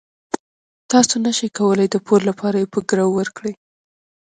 [0.91, 3.53] تاسو نشئ کولای د پور لپاره یې په ګرو ورکړئ.